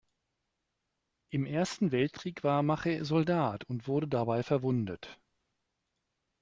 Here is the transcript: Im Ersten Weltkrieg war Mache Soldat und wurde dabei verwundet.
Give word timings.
Im 1.29 1.45
Ersten 1.45 1.91
Weltkrieg 1.91 2.43
war 2.43 2.63
Mache 2.63 3.05
Soldat 3.05 3.65
und 3.65 3.87
wurde 3.87 4.07
dabei 4.07 4.41
verwundet. 4.41 5.19